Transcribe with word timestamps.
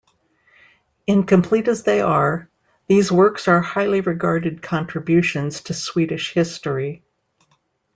Incomplete 1.05 1.67
as 1.67 1.83
they 1.83 2.01
are, 2.01 2.49
these 2.87 3.11
works 3.11 3.47
are 3.47 3.61
highly 3.61 4.01
regarded 4.01 4.59
contributions 4.63 5.61
to 5.61 5.75
Swedish 5.75 6.33
history. 6.33 7.03